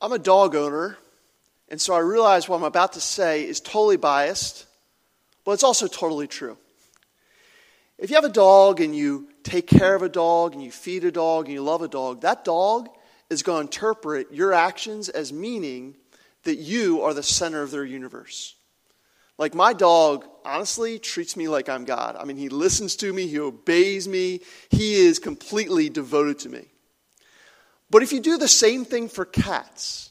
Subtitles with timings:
[0.00, 0.98] I'm a dog owner,
[1.68, 4.66] and so I realize what I'm about to say is totally biased,
[5.44, 6.58] but it's also totally true.
[7.98, 11.04] If you have a dog and you take care of a dog and you feed
[11.04, 12.90] a dog and you love a dog, that dog
[13.30, 15.96] is going to interpret your actions as meaning
[16.42, 18.54] that you are the center of their universe.
[19.38, 22.16] Like my dog, honestly, treats me like I'm God.
[22.18, 24.40] I mean, he listens to me, he obeys me,
[24.70, 26.66] he is completely devoted to me.
[27.90, 30.10] But if you do the same thing for cats,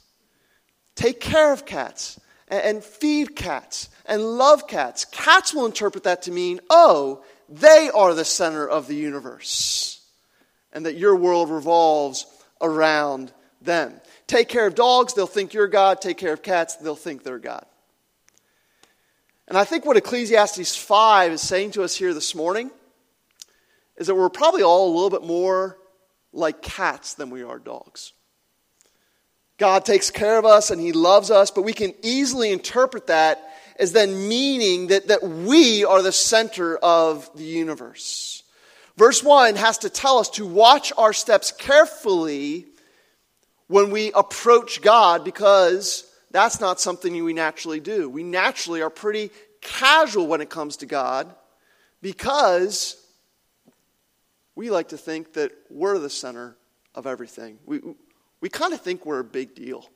[0.96, 6.32] take care of cats and feed cats and love cats, cats will interpret that to
[6.32, 10.02] mean, oh, they are the center of the universe
[10.72, 12.26] and that your world revolves
[12.62, 14.00] around them.
[14.28, 16.02] Take care of dogs, they'll think you're God.
[16.02, 17.66] Take care of cats, they'll think they're God.
[19.48, 22.72] And I think what Ecclesiastes 5 is saying to us here this morning
[23.98, 25.78] is that we're probably all a little bit more
[26.36, 28.14] like cats than we are dogs.
[29.58, 33.42] God takes care of us and He loves us, but we can easily interpret that
[33.80, 38.44] as then meaning that, that we are the center of the universe.
[38.98, 42.66] Verse 1 has to tell us to watch our steps carefully
[43.68, 48.10] when we approach God because that's not something we naturally do.
[48.10, 49.32] We naturally are pretty
[49.62, 51.34] casual when it comes to God
[52.02, 53.02] because
[54.56, 56.56] we like to think that we're the center
[56.94, 57.60] of everything.
[57.66, 57.82] We,
[58.42, 59.90] we kind of think we're a big deal.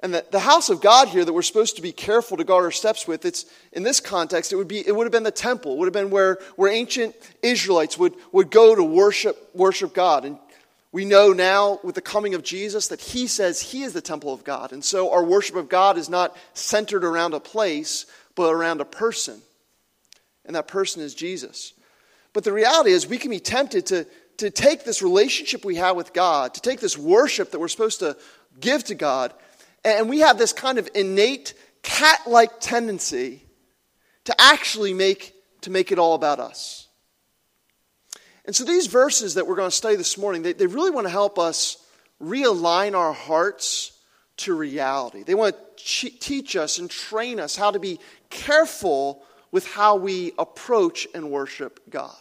[0.00, 2.64] And that the house of God here that we're supposed to be careful to guard
[2.64, 5.30] our steps with, it's in this context, it would be it would have been the
[5.30, 5.74] temple.
[5.74, 10.24] It would have been where, where ancient Israelites would, would go to worship worship God.
[10.24, 10.38] And
[10.90, 14.34] we know now with the coming of Jesus that he says he is the temple
[14.34, 14.72] of God.
[14.72, 18.84] And so our worship of God is not centered around a place, but around a
[18.84, 19.40] person.
[20.44, 21.74] And that person is Jesus.
[22.32, 24.06] But the reality is, we can be tempted to,
[24.38, 28.00] to take this relationship we have with God, to take this worship that we're supposed
[28.00, 28.16] to
[28.58, 29.34] give to God,
[29.84, 33.42] and we have this kind of innate cat like tendency
[34.24, 36.88] to actually make, to make it all about us.
[38.44, 41.06] And so these verses that we're going to study this morning, they, they really want
[41.06, 41.76] to help us
[42.20, 43.92] realign our hearts
[44.38, 45.22] to reality.
[45.22, 50.32] They want to teach us and train us how to be careful with how we
[50.38, 52.16] approach and worship God.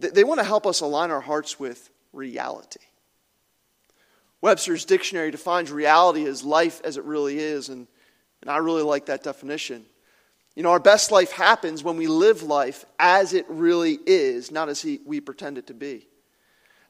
[0.00, 2.80] They, want to help us align our hearts with reality.
[4.40, 7.86] Webster's dictionary defines reality as life as it really is, and,
[8.40, 9.84] and I really like that definition.
[10.56, 14.68] You know, our best life happens when we live life as it really is, not
[14.68, 16.06] as he, we pretend it to be.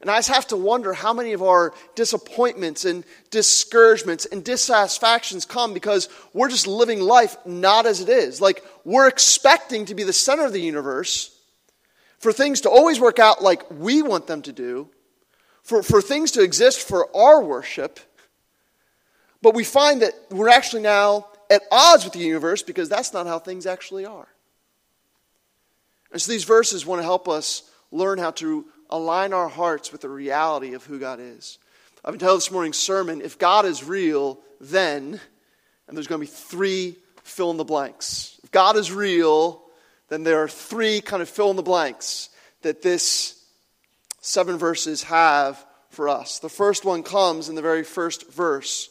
[0.01, 5.45] And I just have to wonder how many of our disappointments and discouragements and dissatisfactions
[5.45, 8.41] come because we're just living life not as it is.
[8.41, 11.37] Like we're expecting to be the center of the universe,
[12.21, 14.87] for things to always work out like we want them to do,
[15.63, 17.99] for, for things to exist for our worship.
[19.41, 23.25] But we find that we're actually now at odds with the universe because that's not
[23.25, 24.27] how things actually are.
[26.11, 30.01] And so these verses want to help us learn how to align our hearts with
[30.01, 31.57] the reality of who God is.
[32.05, 35.19] I've been telling this morning's sermon if God is real, then,
[35.87, 38.39] and there's going to be three fill in the blanks.
[38.43, 39.63] If God is real,
[40.11, 42.27] then there are three kind of fill in the blanks
[42.63, 43.41] that this
[44.19, 46.39] seven verses have for us.
[46.39, 48.89] The first one comes in the very first verse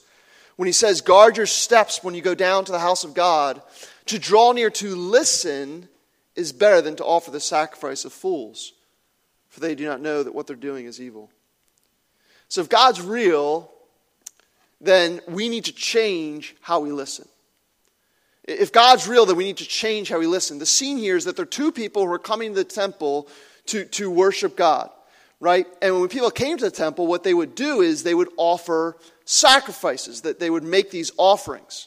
[0.56, 3.60] when he says, Guard your steps when you go down to the house of God.
[4.06, 5.90] To draw near to listen
[6.36, 8.72] is better than to offer the sacrifice of fools,
[9.50, 11.30] for they do not know that what they're doing is evil.
[12.48, 13.70] So if God's real,
[14.80, 17.28] then we need to change how we listen.
[18.50, 20.58] If God's real, then we need to change how we listen.
[20.58, 23.28] The scene here is that there are two people who are coming to the temple
[23.66, 24.90] to, to worship God,
[25.38, 25.66] right?
[25.80, 28.96] And when people came to the temple, what they would do is they would offer
[29.24, 31.86] sacrifices, that they would make these offerings.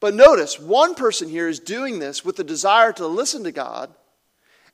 [0.00, 3.90] But notice, one person here is doing this with the desire to listen to God,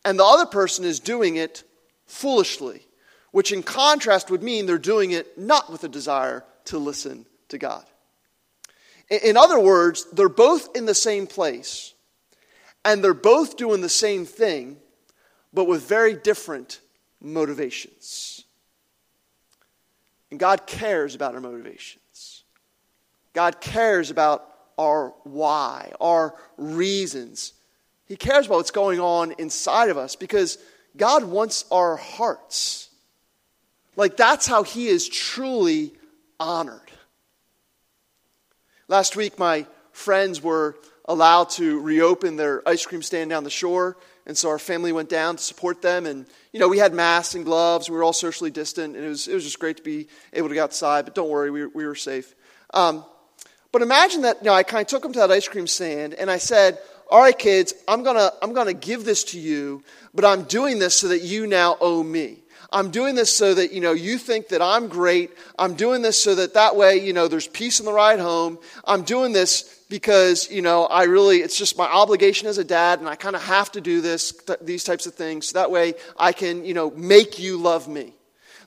[0.05, 1.63] and the other person is doing it
[2.07, 2.87] foolishly,
[3.31, 7.59] which in contrast would mean they're doing it not with a desire to listen to
[7.59, 7.85] God.
[9.09, 11.95] In other words, they're both in the same place,
[12.85, 14.79] and they're both doing the same thing,
[15.53, 16.81] but with very different
[17.21, 18.45] motivations.
[20.31, 22.45] And God cares about our motivations.
[23.33, 24.49] God cares about
[24.79, 27.53] our why, our reasons.
[28.07, 30.59] He cares about what's going on inside of us because
[30.97, 32.91] God wants our hearts.
[33.95, 35.93] Like that's how He is truly
[36.41, 36.86] honored.
[38.89, 43.97] Last week, my friends were allowed to reopen their ice cream stand down the shore,
[44.27, 46.07] and so our family went down to support them.
[46.07, 47.91] And you know, we had masks and gloves.
[47.91, 50.49] We were all socially distant, and it was, it was just great to be able
[50.51, 51.05] to go outside.
[51.05, 52.33] But don't worry, we, we were safe.
[52.73, 53.05] Um,
[53.73, 56.15] but imagine that, you know, I kind of took them to that ice cream stand,
[56.15, 56.79] and I said,
[57.11, 59.83] all right, kids, I'm going to I'm going to give this to you,
[60.15, 62.45] but I'm doing this so that you now owe me.
[62.73, 65.31] I'm doing this so that, you know, you think that I'm great.
[65.59, 68.59] I'm doing this so that that way, you know, there's peace in the ride home.
[68.85, 72.99] I'm doing this because, you know, I really, it's just my obligation as a dad
[72.99, 75.49] and I kind of have to do this, th- these types of things.
[75.49, 78.15] So that way I can, you know, make you love me.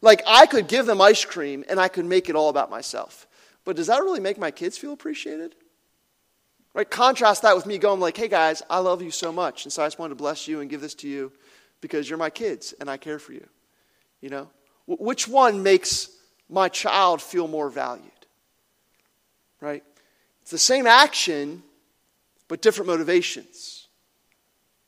[0.01, 3.27] Like I could give them ice cream and I could make it all about myself.
[3.65, 5.55] But does that really make my kids feel appreciated?
[6.73, 6.89] Right?
[6.89, 9.65] Contrast that with me going like, hey guys, I love you so much.
[9.65, 11.33] And so I just wanted to bless you and give this to you
[11.81, 13.45] because you're my kids and I care for you.
[14.21, 14.49] You know?
[14.87, 16.09] Which one makes
[16.49, 18.05] my child feel more valued?
[19.61, 19.83] Right?
[20.41, 21.63] It's the same action,
[22.47, 23.87] but different motivations.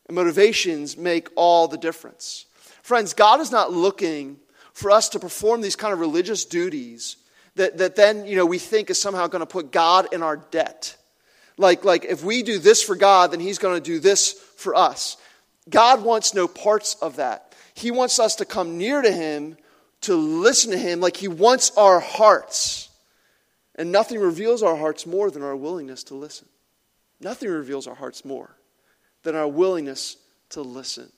[0.07, 2.45] And motivations make all the difference.
[2.81, 4.37] Friends, God is not looking
[4.73, 7.17] for us to perform these kind of religious duties
[7.55, 10.37] that, that then, you know, we think is somehow going to put God in our
[10.37, 10.95] debt.
[11.57, 14.73] Like, like if we do this for God, then He's going to do this for
[14.73, 15.17] us.
[15.69, 17.50] God wants no parts of that.
[17.81, 19.57] He wants us to come near to Him,
[20.01, 22.89] to listen to Him, like He wants our hearts.
[23.75, 26.47] And nothing reveals our hearts more than our willingness to listen.
[27.19, 28.55] Nothing reveals our hearts more
[29.23, 30.17] than our willingness
[30.49, 31.11] to listen.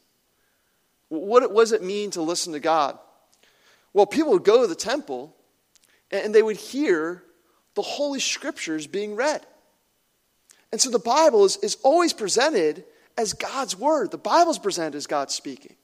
[1.09, 2.97] What, does it mean to listen to God?
[3.93, 5.35] Well, people would go to the temple
[6.11, 7.23] and they would hear
[7.75, 9.45] the Holy Scriptures being read.
[10.71, 12.85] And so the Bible is, is always presented
[13.17, 14.11] as God's Word.
[14.11, 15.75] The Bible is presented as God speaking.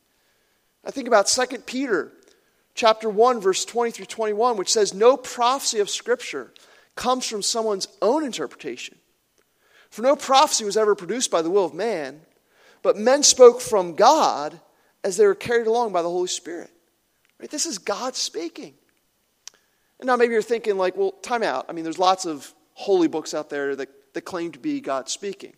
[0.86, 2.12] I think about 2 Peter
[2.74, 6.54] chapter 1 verse 20 through 21 which says no prophecy of scripture
[6.96, 8.98] comes from someone's own interpretation.
[9.90, 12.22] For no prophecy was ever produced by the will of man,
[12.82, 14.60] but men spoke from God
[15.04, 16.70] as they were carried along by the Holy Spirit.
[17.40, 17.50] Right?
[17.50, 18.74] This is God speaking.
[20.00, 21.66] And now maybe you're thinking like, well, time out.
[21.70, 25.10] I mean, there's lots of holy books out there that, that claim to be God
[25.10, 25.54] speaking.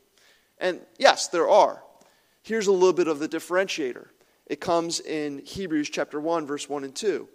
[0.59, 1.83] And yes, there are.
[2.43, 4.07] Here's a little bit of the differentiator.
[4.51, 7.25] It comes in Hebrews chapter 1, verse 1 and 2.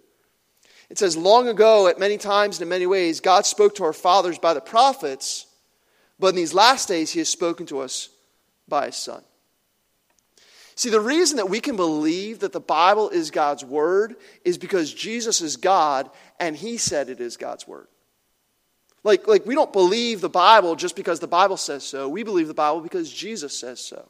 [0.91, 3.91] It says, Long ago, at many times and in many ways, God spoke to our
[3.91, 5.47] fathers by the prophets,
[6.19, 8.09] but in these last days, He has spoken to us
[8.67, 9.23] by His Son.
[10.75, 14.15] See, the reason that we can believe that the Bible is God's Word
[14.45, 17.87] is because Jesus is God and He said it is God's Word.
[19.03, 22.07] Like, like we don't believe the Bible just because the Bible says so.
[22.07, 24.07] We believe the Bible because Jesus says so.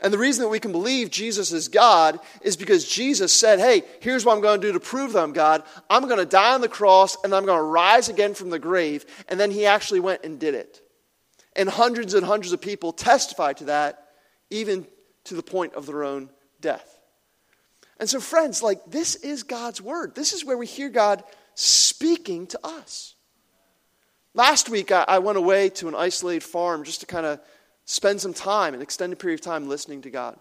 [0.00, 3.82] And the reason that we can believe Jesus is God is because Jesus said, Hey,
[4.00, 5.62] here's what I'm going to do to prove that I'm God.
[5.88, 8.58] I'm going to die on the cross and I'm going to rise again from the
[8.58, 9.06] grave.
[9.28, 10.80] And then he actually went and did it.
[11.54, 14.08] And hundreds and hundreds of people testified to that,
[14.50, 14.86] even
[15.24, 17.00] to the point of their own death.
[17.98, 20.14] And so, friends, like this is God's word.
[20.14, 23.14] This is where we hear God speaking to us.
[24.34, 27.40] Last week, I, I went away to an isolated farm just to kind of
[27.86, 30.38] spend some time, an extended period of time, listening to God.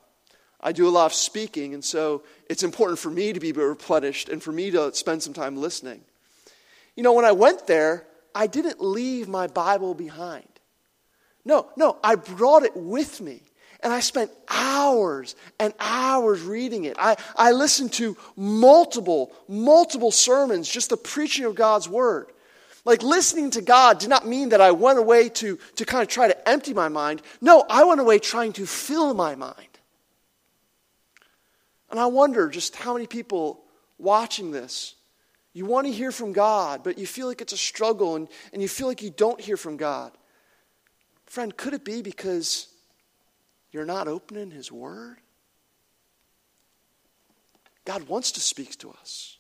[0.60, 4.30] I do a lot of speaking, and so it's important for me to be replenished
[4.30, 6.02] and for me to spend some time listening.
[6.96, 10.48] You know, when I went there, I didn't leave my Bible behind.
[11.46, 13.42] No, no, I brought it with me.
[13.82, 16.96] And I spent hours and hours reading it.
[16.98, 22.32] I, I listened to multiple, multiple sermons, just the preaching of God's word.
[22.86, 26.08] Like listening to God did not mean that I went away to, to kind of
[26.08, 27.24] try to empty my mind.
[27.42, 29.68] No, I went away trying to fill my mind.
[31.90, 33.64] And I wonder just how many people
[33.98, 34.94] watching this,
[35.54, 38.62] you want to hear from God, but you feel like it's a struggle and, and
[38.62, 40.12] you feel like you don't hear from God.
[41.26, 42.68] Friend, could it be because
[43.72, 45.18] you're not opening His Word?
[47.86, 49.38] God wants to speak to us.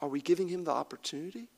[0.00, 1.48] Are we giving Him the opportunity?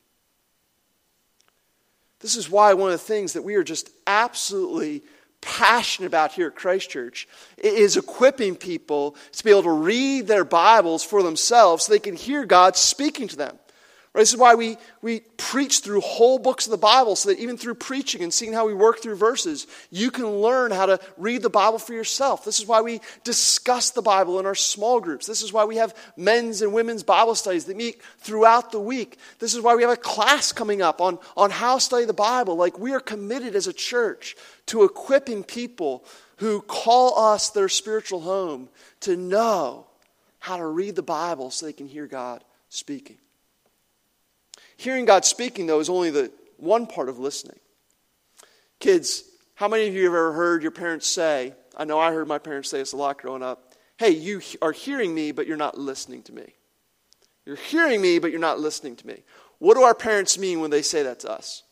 [2.23, 5.03] This is why one of the things that we are just absolutely
[5.41, 7.27] passionate about here at Christ Church
[7.57, 12.15] is equipping people to be able to read their Bibles for themselves so they can
[12.15, 13.59] hear God speaking to them.
[14.13, 14.21] Right?
[14.21, 17.57] This is why we, we preach through whole books of the Bible, so that even
[17.57, 21.41] through preaching and seeing how we work through verses, you can learn how to read
[21.41, 22.45] the Bible for yourself.
[22.45, 25.25] This is why we discuss the Bible in our small groups.
[25.25, 29.17] This is why we have men's and women's Bible studies that meet throughout the week.
[29.39, 32.13] This is why we have a class coming up on, on how to study the
[32.13, 32.55] Bible.
[32.55, 34.35] Like, we are committed as a church
[34.67, 36.05] to equipping people
[36.37, 39.87] who call us their spiritual home to know
[40.37, 43.17] how to read the Bible so they can hear God speaking.
[44.83, 47.57] Hearing God speaking, though, is only the one part of listening.
[48.81, 49.23] Kids,
[49.55, 52.37] how many of you have ever heard your parents say, I know I heard my
[52.37, 55.77] parents say this a lot growing up, Hey, you are hearing me, but you're not
[55.77, 56.55] listening to me.
[57.45, 59.23] You're hearing me, but you're not listening to me.
[59.59, 61.63] What do our parents mean when they say that to us?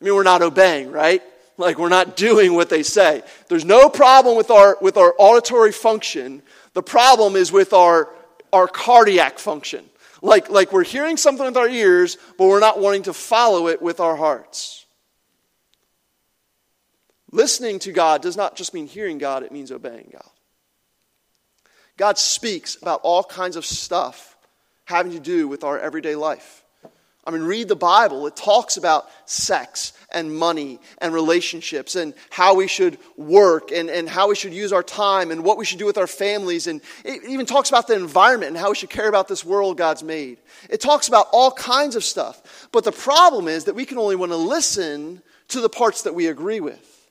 [0.00, 1.22] I mean, we're not obeying, right?
[1.58, 3.22] Like we're not doing what they say.
[3.48, 6.40] There's no problem with our, with our auditory function.
[6.72, 8.08] The problem is with our,
[8.50, 9.84] our cardiac function.
[10.22, 13.80] Like, like we're hearing something with our ears, but we're not wanting to follow it
[13.80, 14.84] with our hearts.
[17.30, 20.30] Listening to God does not just mean hearing God, it means obeying God.
[21.96, 24.36] God speaks about all kinds of stuff
[24.84, 26.64] having to do with our everyday life.
[27.24, 28.26] I mean, read the Bible.
[28.26, 34.08] It talks about sex and money and relationships and how we should work and, and
[34.08, 36.66] how we should use our time and what we should do with our families.
[36.66, 39.76] And it even talks about the environment and how we should care about this world
[39.76, 40.38] God's made.
[40.70, 42.68] It talks about all kinds of stuff.
[42.72, 46.14] But the problem is that we can only want to listen to the parts that
[46.14, 47.10] we agree with.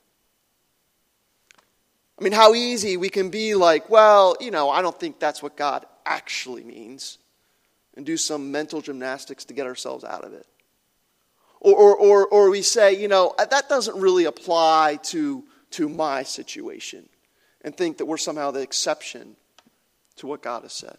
[2.18, 5.40] I mean, how easy we can be like, well, you know, I don't think that's
[5.40, 7.18] what God actually means,
[7.96, 10.46] and do some mental gymnastics to get ourselves out of it.
[11.60, 15.88] Or, or, or, or we say, you know, uh, that doesn't really apply to, to
[15.88, 17.08] my situation,
[17.62, 19.36] and think that we're somehow the exception
[20.16, 20.96] to what God has said.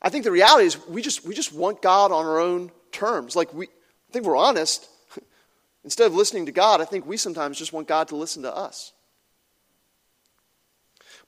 [0.00, 3.34] I think the reality is we just, we just want God on our own terms.
[3.34, 4.88] Like, we, I think we're honest.
[5.84, 8.54] Instead of listening to God, I think we sometimes just want God to listen to
[8.54, 8.92] us.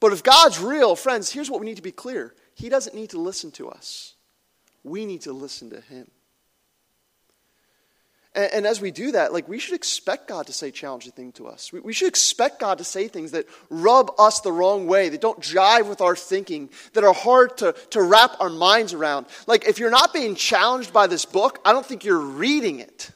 [0.01, 3.11] But if God's real, friends, here's what we need to be clear He doesn't need
[3.11, 4.15] to listen to us,
[4.85, 6.11] we need to listen to Him.
[8.39, 11.35] And, and as we do that, like we should expect God to say challenging things
[11.35, 11.73] to us.
[11.73, 15.21] We, we should expect God to say things that rub us the wrong way, that
[15.21, 19.27] don't jive with our thinking, that are hard to, to wrap our minds around.
[19.49, 23.11] Like if you're not being challenged by this book, I don't think you're reading it.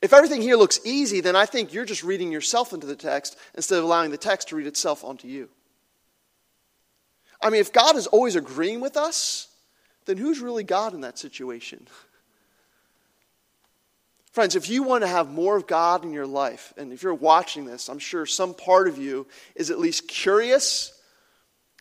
[0.00, 3.36] If everything here looks easy, then I think you're just reading yourself into the text
[3.54, 5.50] instead of allowing the text to read itself onto you.
[7.42, 9.48] I mean, if God is always agreeing with us,
[10.06, 11.88] then who's really God in that situation?
[14.34, 17.14] Friends, if you want to have more of God in your life, and if you're
[17.14, 20.92] watching this, I'm sure some part of you is at least curious,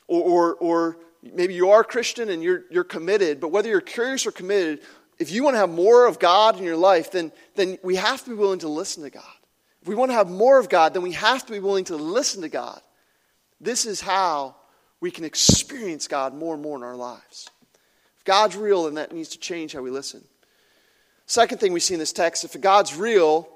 [0.07, 3.81] or, or, or maybe you are a Christian and you're, you're committed, but whether you're
[3.81, 4.81] curious or committed,
[5.17, 8.24] if you want to have more of God in your life, then, then we have
[8.24, 9.24] to be willing to listen to God.
[9.81, 11.95] If we want to have more of God, then we have to be willing to
[11.95, 12.79] listen to God.
[13.60, 14.55] This is how
[15.01, 17.50] we can experience God more and more in our lives.
[18.19, 20.24] If God's real, then that needs to change how we listen.
[21.25, 23.48] Second thing we see in this text if God's real,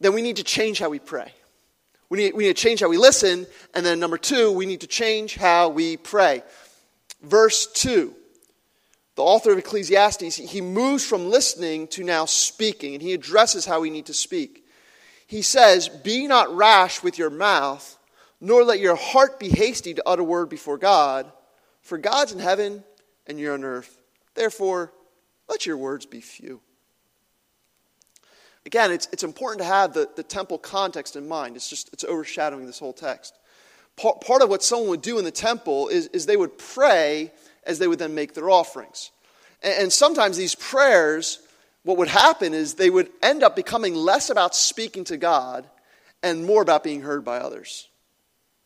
[0.00, 1.32] then we need to change how we pray.
[2.08, 3.46] We need, we need to change how we listen.
[3.74, 6.42] And then, number two, we need to change how we pray.
[7.22, 8.14] Verse 2
[9.18, 13.80] the author of Ecclesiastes, he moves from listening to now speaking, and he addresses how
[13.80, 14.64] we need to speak.
[15.26, 17.98] He says, Be not rash with your mouth,
[18.40, 21.32] nor let your heart be hasty to utter word before God,
[21.80, 22.84] for God's in heaven
[23.26, 23.98] and you're on earth.
[24.36, 24.92] Therefore,
[25.48, 26.60] let your words be few.
[28.68, 31.56] Again, it's, it's important to have the, the temple context in mind.
[31.56, 33.34] It's just it's overshadowing this whole text.
[33.96, 37.32] Part, part of what someone would do in the temple is, is they would pray
[37.64, 39.10] as they would then make their offerings.
[39.62, 41.40] And sometimes these prayers,
[41.82, 45.66] what would happen is they would end up becoming less about speaking to God
[46.22, 47.87] and more about being heard by others.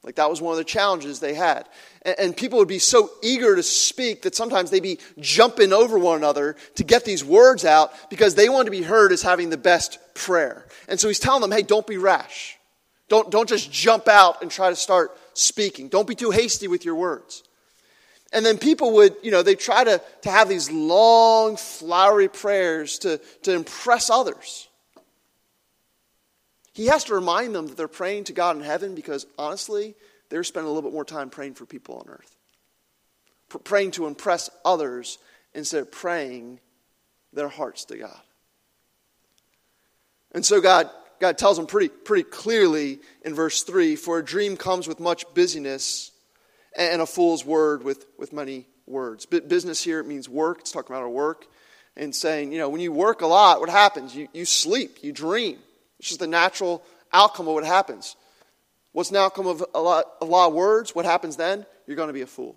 [0.04, 1.68] Like that was one of the challenges they had.
[2.02, 6.16] And people would be so eager to speak that sometimes they'd be jumping over one
[6.16, 9.56] another to get these words out because they wanted to be heard as having the
[9.56, 10.66] best prayer.
[10.88, 12.58] And so he's telling them, hey, don't be rash.
[13.08, 15.88] Don't, don't just jump out and try to start speaking.
[15.88, 17.44] Don't be too hasty with your words.
[18.32, 22.98] And then people would, you know, they try to, to have these long, flowery prayers
[23.00, 24.68] to, to impress others.
[26.72, 29.94] He has to remind them that they're praying to God in heaven because honestly,
[30.30, 32.36] they're spending a little bit more time praying for people on earth.
[33.64, 35.18] praying to impress others
[35.52, 36.58] instead of praying
[37.34, 38.20] their hearts to God.
[40.32, 40.88] And so God,
[41.20, 45.26] God tells them pretty, pretty clearly in verse 3 For a dream comes with much
[45.34, 46.10] busyness
[46.74, 49.26] and a fool's word with, with many words.
[49.26, 50.60] Business here, it means work.
[50.60, 51.46] It's talking about our work.
[51.94, 54.16] And saying, you know, when you work a lot, what happens?
[54.16, 55.58] You, you sleep, you dream.
[56.02, 56.82] It's just the natural
[57.12, 58.16] outcome of what happens.
[58.90, 60.96] What's the outcome of a lot, a lot of words?
[60.96, 61.64] What happens then?
[61.86, 62.56] You're going to be a fool.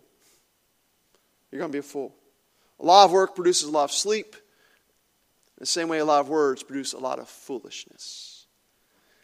[1.51, 2.15] You're going to be a fool.
[2.79, 4.35] A lot of work produces a lot of sleep.
[5.59, 8.47] The same way a lot of words produce a lot of foolishness.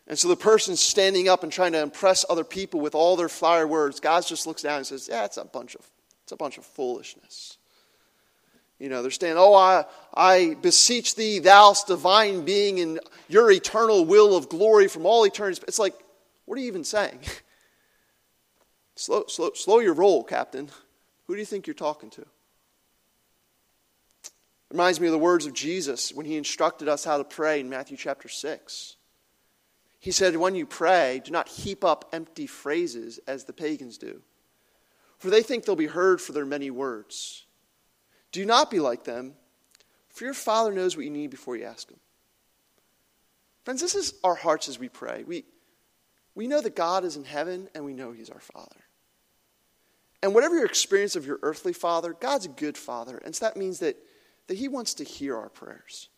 [0.05, 3.27] And so the person standing up and trying to impress other people with all their
[3.27, 5.89] flowery words, God just looks down and says, Yeah, it's a bunch of
[6.21, 7.57] it's a bunch of foolishness.
[8.81, 14.05] You know, they're saying, Oh, I, I beseech thee, thou divine being, in your eternal
[14.05, 15.61] will of glory from all eternity.
[15.67, 15.93] It's like,
[16.45, 17.19] what are you even saying?
[18.95, 20.69] Slow, slow, slow your roll, Captain.
[21.25, 22.25] Who do you think you're talking to?
[24.69, 27.69] Reminds me of the words of Jesus when he instructed us how to pray in
[27.69, 28.95] Matthew chapter 6.
[29.97, 34.21] He said, When you pray, do not heap up empty phrases as the pagans do,
[35.17, 37.45] for they think they'll be heard for their many words.
[38.31, 39.33] Do not be like them,
[40.09, 41.99] for your Father knows what you need before you ask Him.
[43.63, 45.23] Friends, this is our hearts as we pray.
[45.25, 45.45] We,
[46.33, 48.81] we know that God is in heaven and we know He's our Father.
[50.23, 53.17] And whatever your experience of your earthly father, God's a good father.
[53.17, 53.97] And so that means that,
[54.47, 56.09] that He wants to hear our prayers.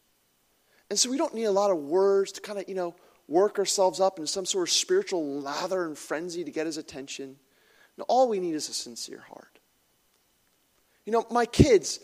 [0.89, 2.95] And so we don't need a lot of words to kind of, you know,
[3.27, 7.37] work ourselves up in some sort of spiritual lather and frenzy to get His attention.
[7.97, 9.52] No, all we need is a sincere heart.
[11.05, 11.99] You know, my kids,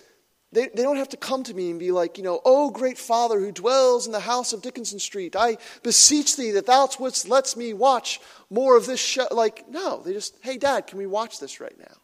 [0.51, 2.97] they, they don't have to come to me and be like, you know, oh, great
[2.97, 7.29] Father who dwells in the house of Dickinson Street, I beseech thee that thou wouldst
[7.29, 9.27] lets me watch more of this show.
[9.31, 11.95] Like, no, they just, hey, Dad, can we watch this right now?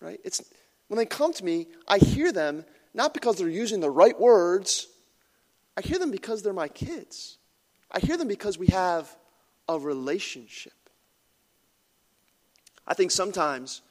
[0.00, 0.20] Right?
[0.24, 0.42] It's
[0.88, 4.86] when they come to me, I hear them not because they're using the right words.
[5.76, 7.38] I hear them because they're my kids.
[7.90, 9.14] I hear them because we have
[9.68, 10.72] a relationship.
[12.86, 13.82] I think sometimes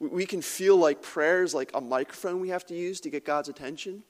[0.00, 3.24] we can feel like prayer is like a microphone we have to use to get
[3.24, 4.02] God's attention.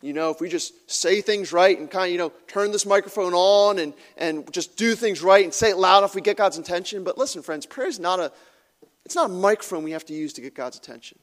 [0.00, 2.84] You know, if we just say things right and kind of, you know, turn this
[2.84, 6.36] microphone on and, and just do things right and say it loud enough, we get
[6.36, 7.04] God's attention.
[7.04, 8.32] But listen, friends, prayer is not a,
[9.04, 11.18] it's not a microphone we have to use to get God's attention.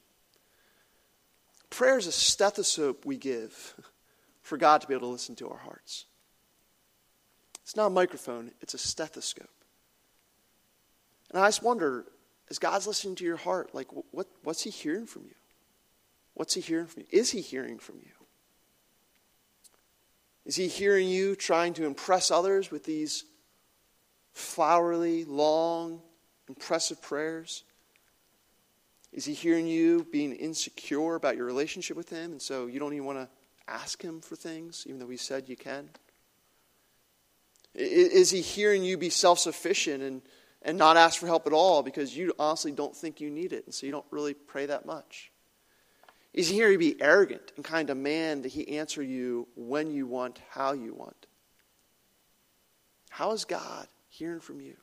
[1.68, 3.74] Prayer is a stethoscope we give
[4.42, 6.06] for God to be able to listen to our hearts.
[7.62, 9.48] It's not a microphone, it's a stethoscope.
[11.30, 12.06] And I just wonder
[12.50, 15.34] as God's listening to your heart, like what, what's He hearing from you?
[16.34, 17.08] What's He hearing from you?
[17.10, 18.10] Is He hearing from you?
[20.44, 23.24] Is He hearing you trying to impress others with these
[24.32, 26.00] flowery, long,
[26.48, 27.62] impressive prayers?
[29.12, 32.92] Is He hearing you being insecure about your relationship with Him, and so you don't
[32.94, 33.28] even want to
[33.68, 35.88] ask Him for things, even though He said you can?
[37.74, 40.22] Is He hearing you be self sufficient and
[40.62, 43.64] and not ask for help at all because you honestly don't think you need it,
[43.64, 45.30] and so you don't really pray that much?
[46.32, 49.90] Is he here to be arrogant and kind of demand that he answer you when
[49.90, 51.26] you want, how you want?
[53.08, 54.76] How is God hearing from you?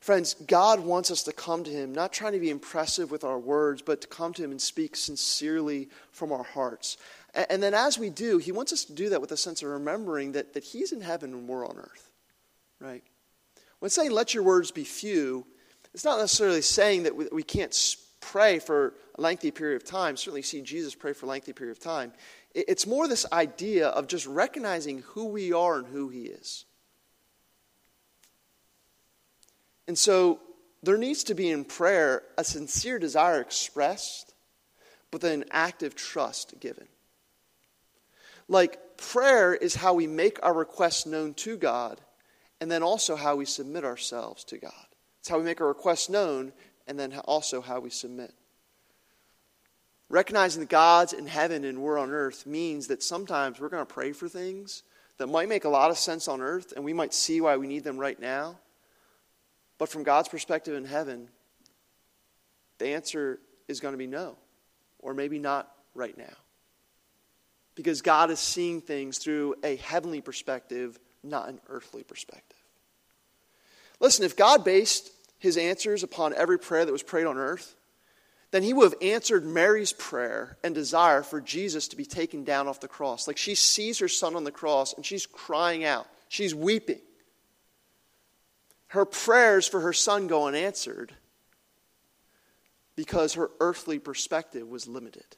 [0.00, 3.38] Friends, God wants us to come to Him, not trying to be impressive with our
[3.38, 6.96] words, but to come to Him and speak sincerely from our hearts.
[7.34, 9.68] And then as we do, He wants us to do that with a sense of
[9.68, 12.10] remembering that, that He's in heaven and we're on earth,
[12.80, 13.04] right?
[13.80, 15.46] When saying let your words be few,
[15.92, 20.16] it's not necessarily saying that we, we can't pray for a lengthy period of time.
[20.16, 22.12] Certainly see Jesus pray for a lengthy period of time.
[22.54, 26.64] It's more this idea of just recognizing who we are and who He is.
[29.88, 30.40] And so
[30.82, 34.34] there needs to be in prayer a sincere desire expressed,
[35.10, 36.86] but then an active trust given.
[38.48, 42.00] Like prayer is how we make our requests known to God
[42.60, 44.72] and then also how we submit ourselves to God.
[45.20, 46.52] It's how we make our requests known,
[46.86, 48.32] and then also how we submit.
[50.08, 53.94] Recognizing that God's in heaven and we're on earth means that sometimes we're going to
[53.94, 54.82] pray for things
[55.18, 57.66] that might make a lot of sense on earth, and we might see why we
[57.66, 58.58] need them right now.
[59.78, 61.28] But from God's perspective in heaven,
[62.78, 64.36] the answer is going to be no,
[64.98, 66.34] or maybe not right now.
[67.74, 72.58] Because God is seeing things through a heavenly perspective not an earthly perspective.
[74.00, 77.74] Listen, if God based his answers upon every prayer that was prayed on earth,
[78.50, 82.66] then he would have answered Mary's prayer and desire for Jesus to be taken down
[82.66, 83.28] off the cross.
[83.28, 87.00] Like she sees her son on the cross and she's crying out, she's weeping.
[88.88, 91.14] Her prayers for her son go unanswered
[92.96, 95.36] because her earthly perspective was limited.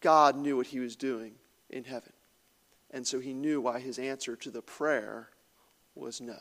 [0.00, 1.34] God knew what he was doing
[1.70, 2.12] in heaven.
[2.90, 5.28] And so he knew why his answer to the prayer
[5.94, 6.38] was no.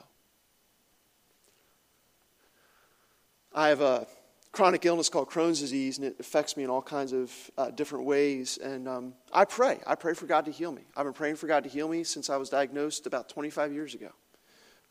[3.54, 4.08] I have a
[4.52, 8.06] chronic illness called Crohn's disease, and it affects me in all kinds of uh, different
[8.06, 8.58] ways.
[8.58, 9.80] And um, I pray.
[9.86, 10.84] I pray for God to heal me.
[10.96, 13.94] I've been praying for God to heal me since I was diagnosed about 25 years
[13.94, 14.10] ago.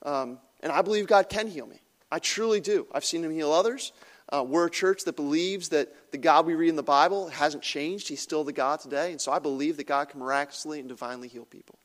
[0.02, 1.80] Um, and I believe God can heal me.
[2.10, 2.86] I truly do.
[2.92, 3.92] I've seen Him heal others.
[4.28, 7.62] Uh, we're a church that believes that the God we read in the Bible hasn't
[7.62, 8.08] changed.
[8.08, 9.12] He's still the God today.
[9.12, 11.78] And so I believe that God can miraculously and divinely heal people.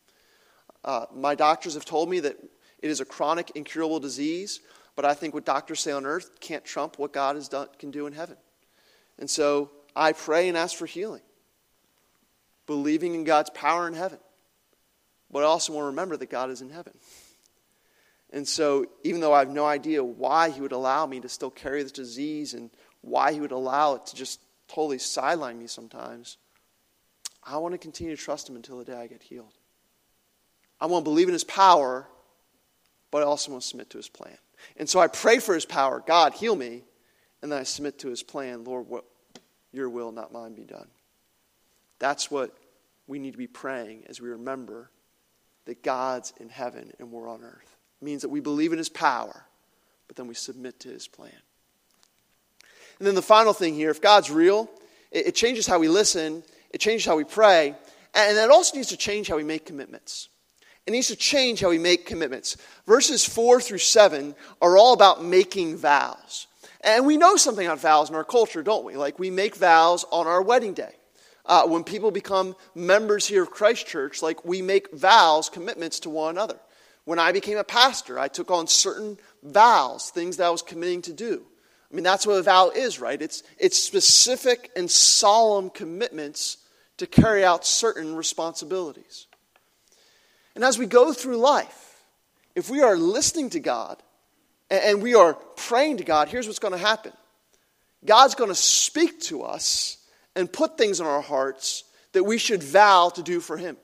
[0.84, 2.38] Uh, my doctors have told me that
[2.80, 4.62] it is a chronic, incurable disease,
[4.96, 7.92] but I think what doctors say on earth can't trump what God has done, can
[7.92, 8.38] do in heaven.
[9.20, 11.22] And so I pray and ask for healing,
[12.66, 14.18] believing in God's power in heaven.
[15.30, 16.94] But I also want to remember that God is in heaven.
[18.32, 21.50] And so, even though I have no idea why he would allow me to still
[21.50, 22.70] carry this disease and
[23.02, 26.38] why he would allow it to just totally sideline me sometimes,
[27.44, 29.54] I want to continue to trust him until the day I get healed.
[30.80, 32.08] I want to believe in his power,
[33.12, 34.38] but I also want to submit to his plan.
[34.78, 36.84] And so I pray for his power God, heal me.
[37.42, 39.06] And then I submit to his plan Lord, what,
[39.74, 40.88] your will, not mine, be done.
[42.00, 42.56] That's what
[43.08, 44.90] we need to be praying as we remember
[45.66, 47.78] that God's in heaven and we're on earth.
[48.02, 49.46] Means that we believe in his power,
[50.08, 51.32] but then we submit to his plan.
[52.98, 54.70] And then the final thing here if God's real,
[55.12, 57.76] it, it changes how we listen, it changes how we pray,
[58.14, 60.30] and it also needs to change how we make commitments.
[60.86, 62.58] It needs to change how we make commitments.
[62.88, 66.48] Verses 4 through 7 are all about making vows.
[66.84, 68.96] And we know something about vows in our culture, don't we?
[68.96, 70.96] Like we make vows on our wedding day.
[71.46, 76.10] Uh, when people become members here of Christ Church, like we make vows, commitments to
[76.10, 76.60] one another.
[77.06, 81.02] When I became a pastor, I took on certain vows, things that I was committing
[81.04, 81.44] to do.
[81.92, 83.22] I mean, that's what a vow is, right?
[83.22, 86.58] It's, it's specific and solemn commitments
[86.98, 89.28] to carry out certain responsibilities.
[90.56, 92.04] And as we go through life,
[92.56, 94.02] if we are listening to God
[94.70, 97.14] and we are praying to God, here's what's going to happen
[98.06, 99.98] God's going to speak to us
[100.36, 101.84] and put things in our hearts
[102.14, 103.78] that we should vow to do for Him.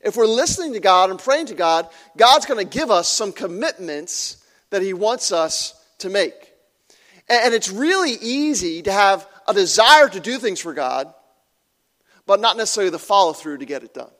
[0.00, 3.32] If we're listening to God and praying to God, God's going to give us some
[3.32, 4.38] commitments
[4.70, 6.34] that He wants us to make.
[7.28, 11.12] And it's really easy to have a desire to do things for God,
[12.26, 14.10] but not necessarily the follow through to get it done.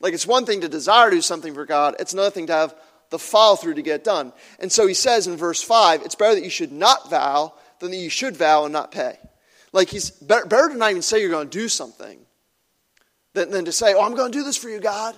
[0.00, 2.52] Like it's one thing to desire to do something for God, it's another thing to
[2.52, 2.74] have
[3.10, 4.32] the follow through to get it done.
[4.58, 7.90] And so he says in verse 5 it's better that you should not vow than
[7.90, 9.18] that you should vow and not pay.
[9.72, 12.18] Like he's better, better to not even say you're going to do something
[13.32, 15.14] than, than to say, oh, I'm going to do this for you, God,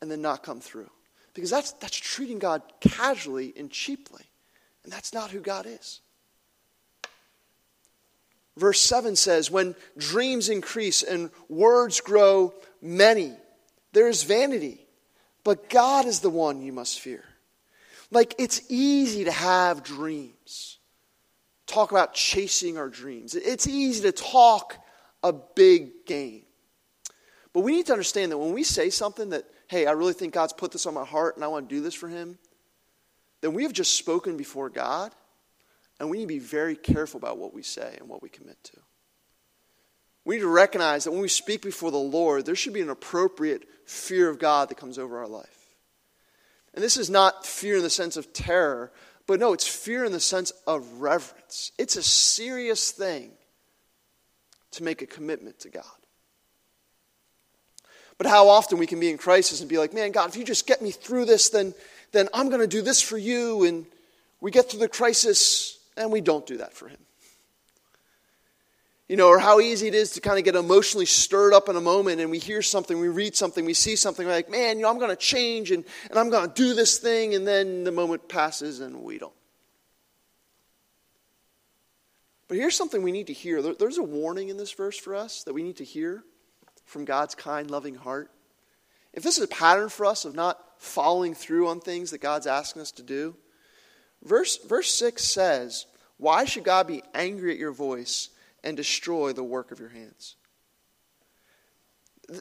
[0.00, 0.90] and then not come through.
[1.34, 4.24] Because that's, that's treating God casually and cheaply.
[4.84, 6.00] And that's not who God is.
[8.56, 13.32] Verse 7 says, When dreams increase and words grow many,
[13.92, 14.84] there is vanity,
[15.44, 17.24] but God is the one you must fear.
[18.10, 20.78] Like, it's easy to have dreams,
[21.66, 23.34] talk about chasing our dreams.
[23.34, 24.74] It's easy to talk
[25.22, 26.42] a big game.
[27.52, 30.34] But we need to understand that when we say something that, hey, I really think
[30.34, 32.38] God's put this on my heart and I want to do this for Him,
[33.40, 35.12] then we have just spoken before God,
[36.00, 38.62] and we need to be very careful about what we say and what we commit
[38.64, 38.76] to.
[40.24, 42.90] We need to recognize that when we speak before the Lord, there should be an
[42.90, 45.76] appropriate fear of God that comes over our life.
[46.74, 48.92] And this is not fear in the sense of terror,
[49.26, 51.72] but no, it's fear in the sense of reverence.
[51.78, 53.30] It's a serious thing
[54.72, 55.84] to make a commitment to God.
[58.18, 60.44] But how often we can be in crisis and be like, man, God, if you
[60.44, 61.72] just get me through this, then,
[62.10, 63.64] then I'm going to do this for you.
[63.64, 63.86] And
[64.40, 66.98] we get through the crisis and we don't do that for Him.
[69.08, 71.76] You know, or how easy it is to kind of get emotionally stirred up in
[71.76, 74.76] a moment and we hear something, we read something, we see something, we're like, man,
[74.76, 77.46] you know, I'm going to change and, and I'm going to do this thing, and
[77.46, 79.32] then the moment passes and we don't.
[82.48, 83.62] But here's something we need to hear.
[83.62, 86.22] There's a warning in this verse for us that we need to hear
[86.88, 88.30] from God's kind, loving heart.
[89.12, 92.46] If this is a pattern for us of not following through on things that God's
[92.46, 93.36] asking us to do,
[94.22, 98.30] verse, verse 6 says, Why should God be angry at your voice?
[98.64, 100.36] and destroy the work of your hands.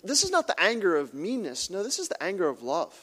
[0.04, 1.70] This is not the anger of meanness.
[1.70, 2.94] No, this is the anger of love.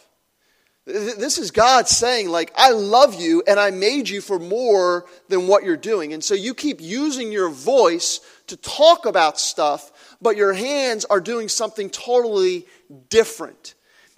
[0.87, 5.47] This is God saying, like, I love you and I made you for more than
[5.47, 6.13] what you're doing.
[6.13, 11.21] And so you keep using your voice to talk about stuff, but your hands are
[11.21, 12.67] doing something totally
[13.09, 13.75] different.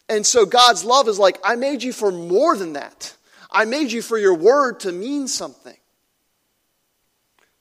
[0.09, 3.15] And so God's love is like, I made you for more than that.
[3.51, 5.77] I made you for your word to mean something.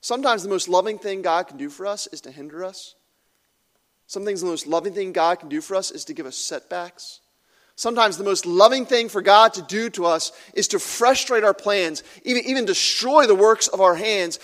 [0.01, 2.95] Sometimes the most loving thing God can do for us is to hinder us.
[4.07, 7.21] Sometimes the most loving thing God can do for us is to give us setbacks.
[7.75, 11.53] Sometimes the most loving thing for God to do to us is to frustrate our
[11.53, 14.39] plans, even, even destroy the works of our hands,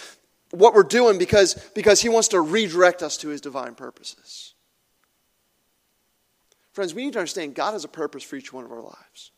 [0.52, 4.54] what we're doing, because, because He wants to redirect us to His divine purposes.
[6.74, 9.32] Friends, we need to understand God has a purpose for each one of our lives.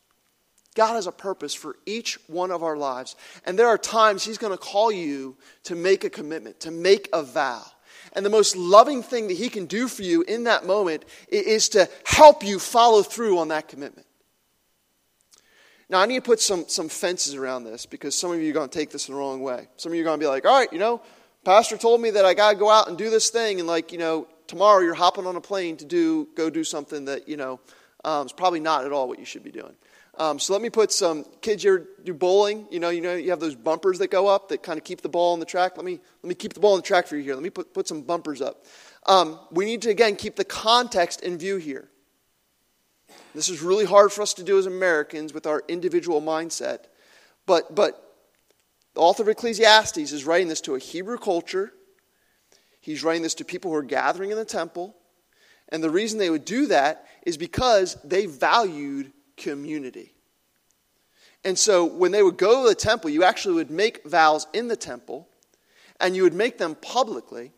[0.75, 3.15] God has a purpose for each one of our lives.
[3.45, 7.09] And there are times He's going to call you to make a commitment, to make
[7.13, 7.63] a vow.
[8.13, 11.69] And the most loving thing that He can do for you in that moment is
[11.69, 14.07] to help you follow through on that commitment.
[15.89, 18.53] Now, I need to put some, some fences around this because some of you are
[18.53, 19.67] going to take this the wrong way.
[19.77, 21.01] Some of you are going to be like, all right, you know,
[21.43, 23.91] Pastor told me that I got to go out and do this thing, and like,
[23.91, 27.37] you know, tomorrow you're hopping on a plane to do, go do something that, you
[27.37, 27.59] know,
[28.05, 29.73] um, is probably not at all what you should be doing.
[30.17, 32.67] Um, so let me put some kids here do bowling.
[32.69, 35.01] You know, you know, you have those bumpers that go up that kind of keep
[35.01, 35.75] the ball on the track.
[35.75, 37.33] Let me let me keep the ball on the track for you here.
[37.33, 38.63] Let me put put some bumpers up.
[39.07, 41.89] Um, we need to again keep the context in view here.
[43.33, 46.85] This is really hard for us to do as Americans with our individual mindset,
[47.45, 47.99] but but
[48.93, 51.73] the author of Ecclesiastes is writing this to a Hebrew culture.
[52.79, 54.95] He's writing this to people who are gathering in the temple.
[55.69, 60.13] And the reason they would do that is because they valued community.
[61.43, 64.67] And so when they would go to the temple, you actually would make vows in
[64.67, 65.27] the temple,
[65.99, 67.51] and you would make them publicly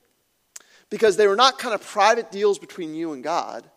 [0.89, 3.69] because they were not kind of private deals between you and God.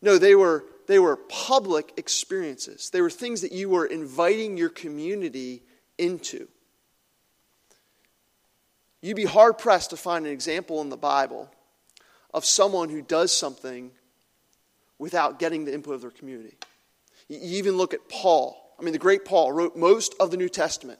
[0.00, 2.90] No, they were, they were public experiences.
[2.90, 5.62] They were things that you were inviting your community
[5.98, 6.48] into.
[9.00, 11.48] You'd be hard pressed to find an example in the Bible
[12.34, 13.92] of someone who does something
[14.98, 16.56] without getting the input of their community.
[17.28, 18.74] You even look at Paul.
[18.76, 20.98] I mean, the great Paul wrote most of the New Testament.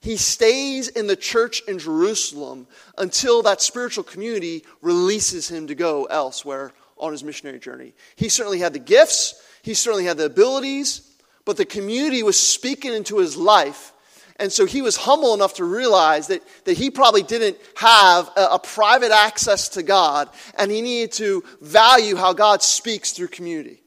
[0.00, 2.66] He stays in the church in Jerusalem
[2.98, 7.94] until that spiritual community releases him to go elsewhere on his missionary journey.
[8.16, 11.10] He certainly had the gifts, he certainly had the abilities,
[11.44, 13.94] but the community was speaking into his life
[14.36, 18.46] and so he was humble enough to realize that, that he probably didn't have a,
[18.52, 20.28] a, private access to God,
[20.58, 23.80] and he needed to value how God speaks through community.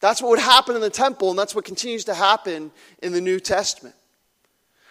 [0.00, 3.20] That's what would happen in the temple, and that's what continues to happen in the
[3.20, 3.94] New Testament.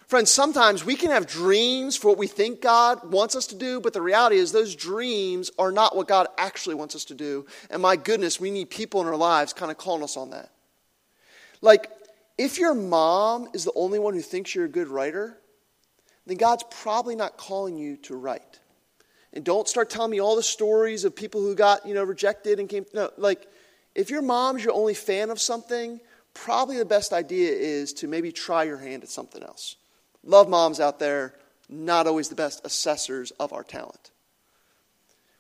[0.08, 3.82] Friends, sometimes we can have dreams for what we think God wants us to do,
[3.82, 7.46] but the reality is those dreams are not what God actually wants us to do.
[7.70, 10.50] And my goodness, we need people in our lives kind of calling us on that.
[11.60, 11.92] Like,
[12.38, 15.38] if your mom is the only one who thinks you're a good writer,
[16.26, 18.60] then God's probably not calling you to write.
[19.34, 22.62] And don't start telling me all the stories of people who got, you know, rejected
[22.62, 22.86] and came.
[22.94, 23.46] No, like,
[23.94, 26.00] if your mom's your only fan of something,
[26.34, 29.76] probably the best idea is to maybe try your hand at something else.
[30.28, 31.34] Love moms out there,
[31.70, 34.12] not always the best assessors of our talent.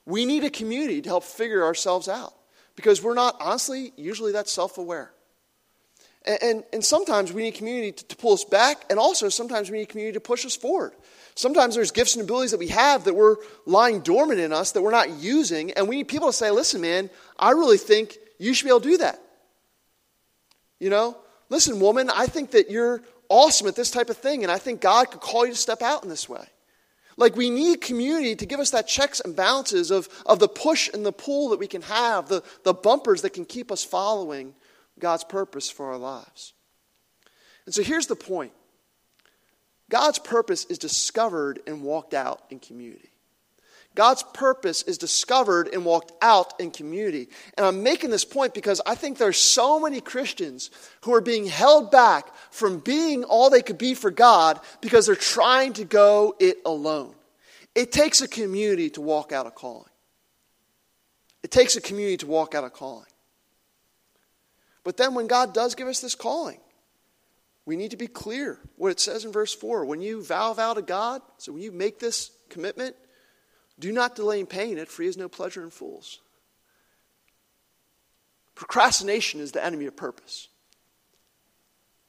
[0.05, 2.33] We need a community to help figure ourselves out
[2.77, 5.11] because we're not, honestly, usually that self aware.
[6.25, 9.69] And, and, and, sometimes we need community to, to pull us back, and also sometimes
[9.69, 10.93] we need community to push us forward.
[11.35, 14.81] Sometimes there's gifts and abilities that we have that we're lying dormant in us that
[14.81, 18.53] we're not using, and we need people to say, listen, man, I really think you
[18.53, 19.21] should be able to do that.
[20.79, 21.17] You know?
[21.49, 24.81] Listen, woman, I think that you're awesome at this type of thing, and I think
[24.81, 26.45] God could call you to step out in this way.
[27.17, 30.87] Like, we need community to give us that checks and balances of, of the push
[30.93, 34.53] and the pull that we can have, the, the bumpers that can keep us following
[34.99, 36.53] God's purpose for our lives.
[37.65, 38.51] And so here's the point
[39.89, 43.09] God's purpose is discovered and walked out in community.
[43.97, 47.29] God's purpose is discovered and walked out in community.
[47.57, 50.69] And I'm making this point because I think there are so many Christians
[51.01, 55.15] who are being held back from being all they could be for God because they're
[55.15, 57.15] trying to go it alone.
[57.73, 59.89] It takes a community to walk out a calling.
[61.41, 63.09] It takes a community to walk out a calling.
[64.83, 66.59] But then when God does give us this calling,
[67.65, 69.85] we need to be clear what it says in verse 4.
[69.85, 72.95] When you vow vow to God, so when you make this commitment,
[73.79, 76.19] do not delay in paying it, for he has no pleasure in fools.
[78.55, 80.47] Procrastination is the enemy of purpose.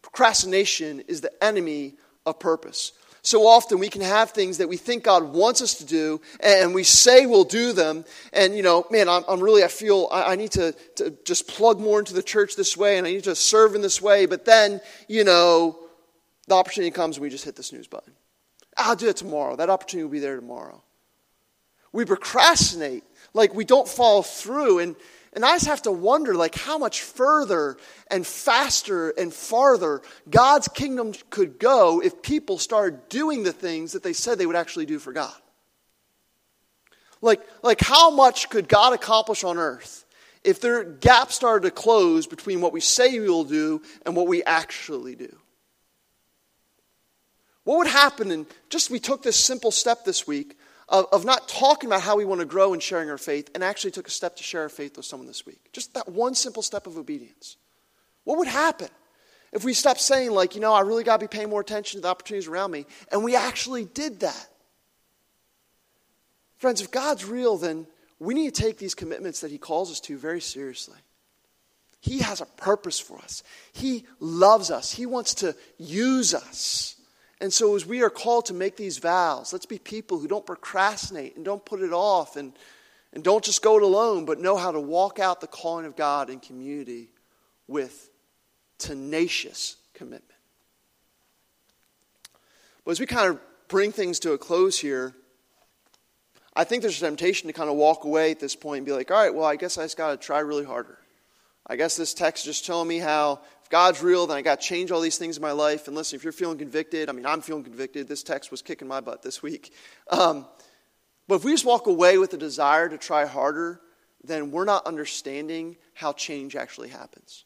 [0.01, 2.93] Procrastination is the enemy of purpose.
[3.21, 6.75] So often we can have things that we think God wants us to do, and
[6.75, 8.07] we say we'll do them.
[8.33, 11.49] And, you know, man, I'm, I'm really, I feel I, I need to, to just
[11.49, 14.25] plug more into the church this way, and I need to serve in this way.
[14.25, 15.79] But then, you know,
[16.47, 18.15] the opportunity comes and we just hit the snooze button.
[18.77, 19.57] I'll do it tomorrow.
[19.57, 20.83] That opportunity will be there tomorrow.
[21.99, 23.03] We procrastinate,
[23.35, 24.79] like we don't follow through.
[24.79, 24.95] And,
[25.33, 27.77] and I just have to wonder, like, how much further
[28.09, 34.05] and faster and farther God's kingdom could go if people started doing the things that
[34.05, 35.35] they said they would actually do for God.
[37.21, 40.05] Like, like how much could God accomplish on earth
[40.45, 44.29] if their gap started to close between what we say we will do and what
[44.29, 45.37] we actually do?
[47.65, 50.57] What would happen, and just we took this simple step this week
[50.88, 53.62] of, of not talking about how we want to grow and sharing our faith and
[53.62, 55.70] actually took a step to share our faith with someone this week.
[55.72, 57.57] Just that one simple step of obedience.
[58.24, 58.88] What would happen
[59.53, 61.98] if we stopped saying, like, you know, I really got to be paying more attention
[61.98, 64.48] to the opportunities around me, and we actually did that?
[66.57, 67.87] Friends, if God's real, then
[68.18, 70.98] we need to take these commitments that He calls us to very seriously.
[72.01, 73.42] He has a purpose for us.
[73.72, 74.92] He loves us.
[74.92, 76.96] He wants to use us.
[77.40, 80.44] And so, as we are called to make these vows, let's be people who don't
[80.44, 82.53] procrastinate and don't put it off and,
[83.12, 85.94] and don't just go it alone, but know how to walk out the calling of
[85.94, 87.11] God in community
[87.68, 88.11] with
[88.79, 90.24] tenacious commitment.
[92.85, 95.14] But as we kind of bring things to a close here,
[96.57, 98.92] I think there's a temptation to kind of walk away at this point and be
[98.92, 100.98] like, all right, well, I guess I just got to try really harder.
[101.68, 104.67] I guess this text is just telling me how God's real, then I got to
[104.67, 105.87] change all these things in my life.
[105.87, 108.09] And listen, if you're feeling convicted, I mean, I'm feeling convicted.
[108.09, 109.73] This text was kicking my butt this week.
[110.11, 110.47] Um,
[111.27, 113.81] but if we just walk away with a desire to try harder,
[114.25, 117.45] then we're not understanding how change actually happens.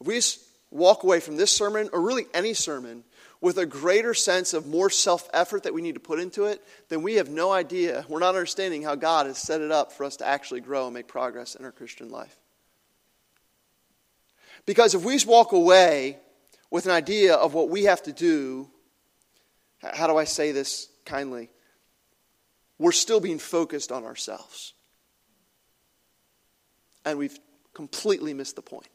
[0.00, 3.04] If we just walk away from this sermon, or really any sermon,
[3.40, 6.62] with a greater sense of more self effort that we need to put into it,
[6.88, 8.04] then we have no idea.
[8.08, 10.94] We're not understanding how God has set it up for us to actually grow and
[10.94, 12.36] make progress in our Christian life.
[14.66, 16.18] Because if we just walk away
[16.70, 18.68] with an idea of what we have to do,
[19.82, 21.50] how do I say this kindly?
[22.78, 24.74] We're still being focused on ourselves.
[27.04, 27.38] And we've
[27.74, 28.88] completely missed the point.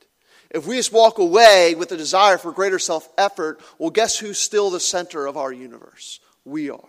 [0.52, 4.38] If we just walk away with a desire for greater self effort, well, guess who's
[4.38, 6.20] still the center of our universe?
[6.46, 6.80] We are.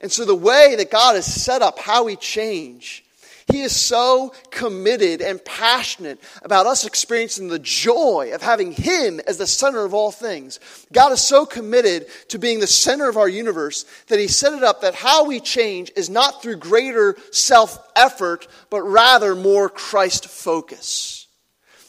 [0.00, 3.04] And so, the way that God has set up how we change,
[3.46, 9.38] He is so committed and passionate about us experiencing the joy of having Him as
[9.38, 10.58] the center of all things.
[10.92, 14.64] God is so committed to being the center of our universe that He set it
[14.64, 20.26] up that how we change is not through greater self effort, but rather more Christ
[20.26, 21.28] focus.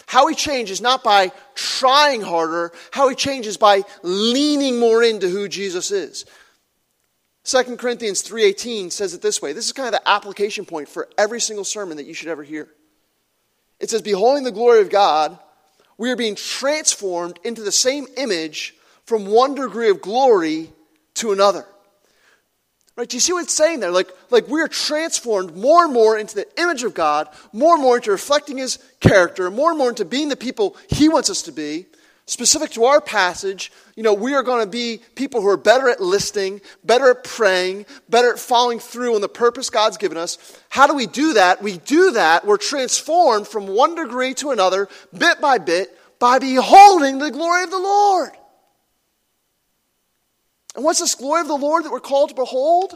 [0.05, 5.03] How we change is not by trying harder, how we change is by leaning more
[5.03, 6.25] into who Jesus is.
[7.47, 9.53] 2 Corinthians 3:18 says it this way.
[9.53, 12.43] This is kind of the application point for every single sermon that you should ever
[12.43, 12.67] hear.
[13.79, 15.39] It says beholding the glory of God,
[15.97, 20.73] we are being transformed into the same image from one degree of glory
[21.15, 21.65] to another.
[22.97, 23.07] Right?
[23.07, 23.91] Do you see what it's saying there?
[23.91, 27.95] Like, like we're transformed more and more into the image of God, more and more
[27.95, 31.53] into reflecting His character, more and more into being the people He wants us to
[31.53, 31.85] be.
[32.29, 35.89] Specific to our passage, you know, we are going to be people who are better
[35.89, 40.37] at listening, better at praying, better at following through on the purpose God's given us.
[40.67, 41.63] How do we do that?
[41.63, 42.45] We do that.
[42.45, 47.71] We're transformed from one degree to another, bit by bit, by beholding the glory of
[47.71, 48.31] the Lord.
[50.75, 52.93] And what's this glory of the Lord that we're called to behold?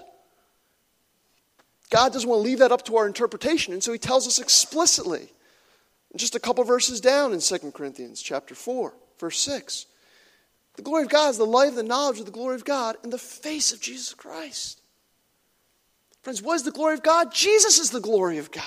[1.89, 4.39] God doesn't want to leave that up to our interpretation, and so he tells us
[4.39, 5.29] explicitly.
[6.17, 9.85] Just a couple verses down in 2 Corinthians chapter 4, verse 6.
[10.75, 12.97] The glory of God is the light of the knowledge of the glory of God
[13.03, 14.81] in the face of Jesus Christ.
[16.23, 17.33] Friends, what is the glory of God?
[17.33, 18.63] Jesus is the glory of God.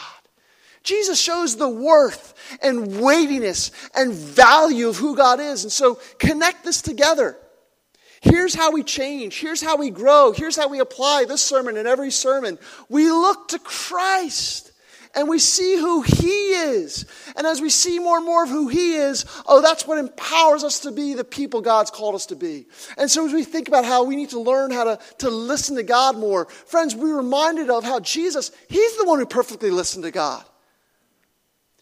[0.82, 5.64] Jesus shows the worth and weightiness and value of who God is.
[5.64, 7.36] And so connect this together.
[8.20, 9.40] Here's how we change.
[9.40, 10.32] Here's how we grow.
[10.32, 12.58] Here's how we apply this sermon and every sermon.
[12.88, 14.72] We look to Christ
[15.14, 17.06] and we see who He is.
[17.36, 20.64] And as we see more and more of who He is, oh, that's what empowers
[20.64, 22.66] us to be the people God's called us to be.
[22.96, 25.76] And so as we think about how we need to learn how to, to listen
[25.76, 30.04] to God more, friends, we're reminded of how Jesus, He's the one who perfectly listened
[30.04, 30.44] to God.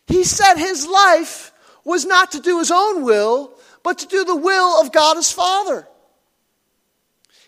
[0.06, 1.52] He said His life
[1.84, 5.32] was not to do His own will, but to do the will of God His
[5.32, 5.88] Father.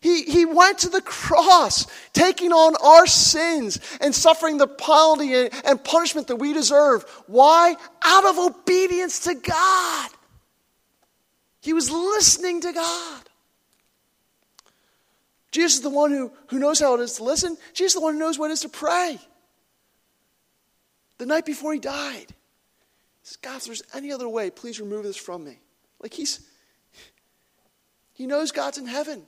[0.05, 5.83] He, he went to the cross, taking on our sins and suffering the penalty and,
[5.83, 7.05] punishment that we deserve.
[7.27, 7.75] Why?
[8.05, 10.11] Out of obedience to God.
[11.63, 13.23] He was listening to God.
[15.51, 17.57] Jesus is the one who, who knows how it is to listen.
[17.73, 19.19] Jesus is the one who knows what it is to pray.
[21.17, 22.35] The night before he died, he
[23.23, 25.61] says, God, if there's any other way, please remove this from me.
[25.99, 26.47] Like he's,
[28.13, 29.25] he knows God's in heaven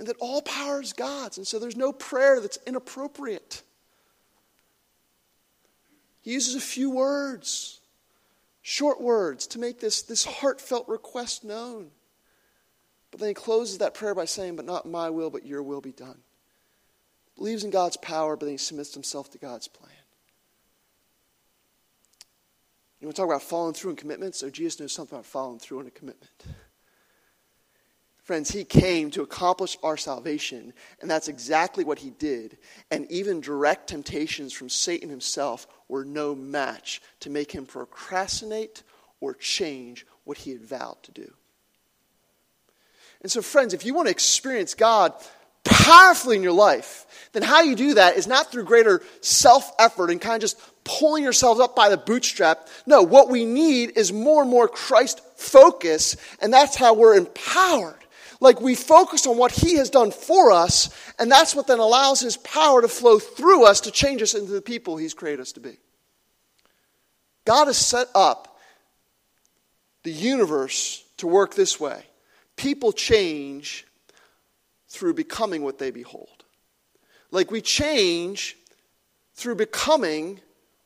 [0.00, 1.36] and that all power is God's.
[1.36, 3.62] And so there's no prayer that's inappropriate.
[6.22, 7.80] He uses a few words,
[8.62, 11.90] short words, to make this, this heartfelt request known.
[13.10, 15.82] But then he closes that prayer by saying, But not my will, but your will
[15.82, 16.20] be done.
[17.36, 19.92] Believes in God's power, but then he submits himself to God's plan.
[23.00, 24.34] You want to talk about following through and commitment?
[24.34, 26.30] So Jesus knows something about following through on a commitment.
[28.22, 32.58] Friends, he came to accomplish our salvation, and that's exactly what he did.
[32.90, 38.82] And even direct temptations from Satan himself were no match to make him procrastinate
[39.20, 41.32] or change what he had vowed to do.
[43.22, 45.12] And so, friends, if you want to experience God
[45.64, 50.10] powerfully in your life, then how you do that is not through greater self effort
[50.10, 52.68] and kind of just pulling yourselves up by the bootstrap.
[52.86, 57.99] No, what we need is more and more Christ focus, and that's how we're empowered
[58.40, 62.20] like we focus on what He has done for us, and that's what then allows
[62.20, 65.52] His power to flow through us to change us into the people He's created us
[65.52, 65.78] to be.
[67.44, 68.58] God has set up
[70.02, 72.04] the universe to work this way
[72.56, 73.86] people change
[74.88, 76.44] through becoming what they behold.
[77.30, 78.56] Like we change
[79.34, 80.40] through becoming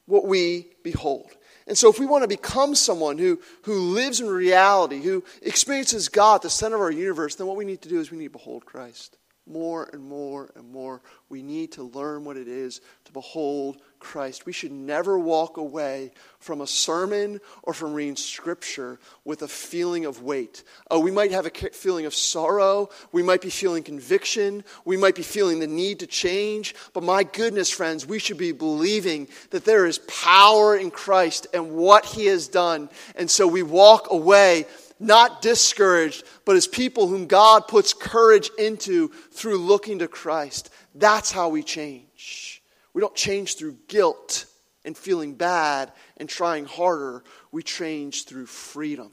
[0.06, 1.30] what we behold.
[1.66, 6.08] And so, if we want to become someone who, who lives in reality, who experiences
[6.08, 8.32] God, the center of our universe, then what we need to do is we need
[8.32, 11.02] to behold Christ more and more and more.
[11.28, 14.46] We need to learn what it is to behold Christ.
[14.46, 20.04] We should never walk away from a sermon or from reading Scripture with a feeling
[20.04, 20.62] of weight.
[20.90, 22.90] Oh, we might have a feeling of sorrow.
[23.12, 24.62] We might be feeling conviction.
[24.84, 26.74] We might be feeling the need to change.
[26.92, 31.72] But my goodness, friends, we should be believing that there is power in Christ and
[31.72, 32.90] what He has done.
[33.16, 34.66] And so we walk away
[35.00, 40.70] not discouraged, but as people whom God puts courage into through looking to Christ.
[40.94, 42.53] That's how we change.
[42.94, 44.46] We don't change through guilt
[44.84, 47.24] and feeling bad and trying harder.
[47.52, 49.10] We change through freedom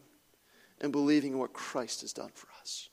[0.79, 2.89] and believing in what Christ has done for us.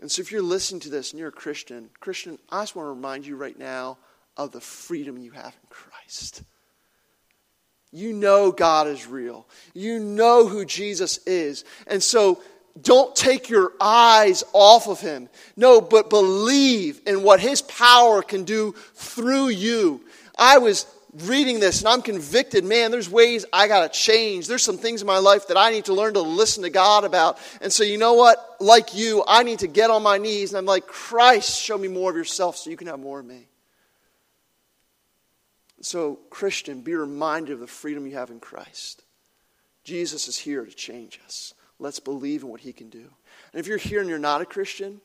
[0.00, 2.86] And so, if you're listening to this and you're a Christian, Christian, I just want
[2.86, 3.98] to remind you right now
[4.36, 6.42] of the freedom you have in Christ.
[7.90, 9.48] You know God is real.
[9.74, 11.64] You know who Jesus is.
[11.86, 12.40] And so
[12.82, 15.28] don't take your eyes off of him.
[15.56, 20.04] No, but believe in what his power can do through you.
[20.38, 24.46] I was reading this and I'm convicted, man, there's ways I got to change.
[24.46, 27.04] There's some things in my life that I need to learn to listen to God
[27.04, 27.38] about.
[27.60, 28.56] And so, you know what?
[28.60, 31.88] Like you, I need to get on my knees and I'm like, Christ, show me
[31.88, 33.48] more of yourself so you can have more of me.
[35.80, 39.04] So, Christian, be reminded of the freedom you have in Christ.
[39.84, 41.54] Jesus is here to change us.
[41.78, 43.04] Let's believe in what he can do.
[43.52, 45.00] And if you're here and you're not a Christian,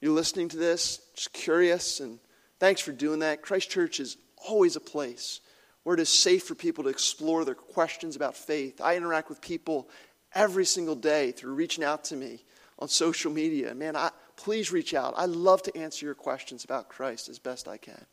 [0.00, 2.18] you're listening to this, just curious, and
[2.58, 3.42] thanks for doing that.
[3.42, 4.16] Christ Church is
[4.48, 5.40] always a place
[5.82, 8.80] where it is safe for people to explore their questions about faith.
[8.80, 9.88] I interact with people
[10.34, 12.44] every single day through reaching out to me
[12.78, 13.74] on social media.
[13.74, 15.14] Man, I, please reach out.
[15.16, 18.04] I love to answer your questions about Christ as best I can.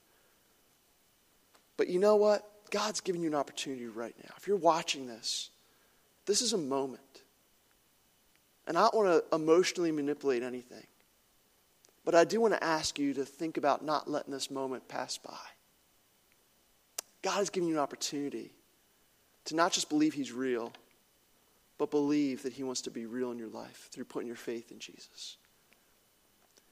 [1.77, 2.43] But you know what?
[2.71, 4.31] God's giving you an opportunity right now.
[4.37, 5.49] If you're watching this,
[6.25, 7.01] this is a moment.
[8.69, 10.85] And I don't want to emotionally manipulate anything.
[12.05, 15.17] But I do want to ask you to think about not letting this moment pass
[15.17, 15.39] by.
[17.23, 18.51] God is giving you an opportunity
[19.45, 20.71] to not just believe He's real,
[21.79, 24.71] but believe that He wants to be real in your life through putting your faith
[24.71, 25.37] in Jesus.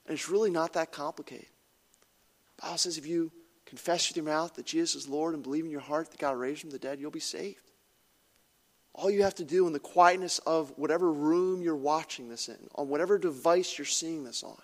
[0.05, 1.47] And it's really not that complicated.
[2.57, 3.31] The Bible says if you
[3.65, 6.37] confess with your mouth that Jesus is Lord and believe in your heart that God
[6.37, 7.66] raised him from the dead, you'll be saved.
[8.97, 12.57] All you have to do in the quietness of whatever room you're watching this in,
[12.75, 14.57] on whatever device you're seeing this on,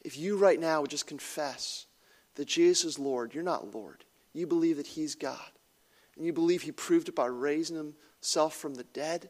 [0.00, 1.86] if you right now would just confess
[2.36, 4.04] that Jesus is Lord, you're not Lord.
[4.32, 5.38] You believe that He's God.
[6.16, 9.28] And you believe He proved it by raising Himself from the dead.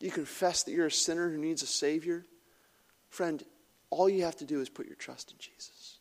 [0.00, 2.24] You confess that you're a sinner who needs a Savior.
[3.08, 3.42] Friend,
[3.90, 5.98] all you have to do is put your trust in Jesus.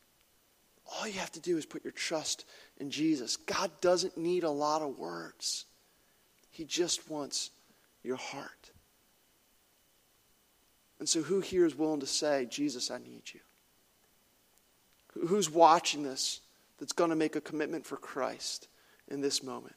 [0.86, 2.46] All you have to do is put your trust
[2.78, 3.38] in Jesus.
[3.38, 5.66] God doesn't need a lot of words,
[6.52, 7.50] He just wants
[8.04, 8.72] your heart.
[11.00, 13.40] And so, who here is willing to say, Jesus, I need you?
[15.28, 16.42] Who's watching this
[16.78, 18.68] that's going to make a commitment for Christ
[19.08, 19.76] in this moment?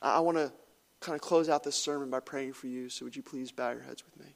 [0.00, 0.52] I want to
[1.00, 3.70] kind of close out this sermon by praying for you, so would you please bow
[3.70, 4.32] your heads with me?